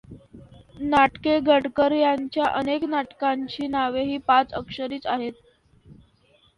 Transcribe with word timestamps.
नाटके 0.83 1.39
गडकर् 1.41 1.93
यांच्या 1.93 2.45
अनेक 2.53 2.83
नाटकांची 2.85 3.67
नावे 3.67 4.03
ही 4.05 4.17
पाच 4.27 4.53
अक्षरीच 4.53 5.07
आहेत. 5.07 5.33